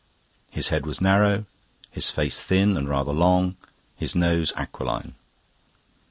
[0.49, 1.45] His head was narrow,
[1.91, 3.55] his face thin and rather long,
[3.95, 5.13] his nose aquiline.